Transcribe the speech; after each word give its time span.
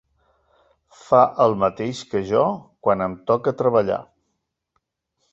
Fa 1.01 1.17
el 1.43 1.51
mateix 1.63 1.99
que 2.13 2.21
jo 2.29 2.41
quan 2.87 3.03
em 3.07 3.13
toca 3.33 3.53
treballar. 3.61 3.99